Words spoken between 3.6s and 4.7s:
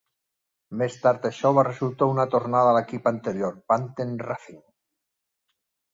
Panther Racing.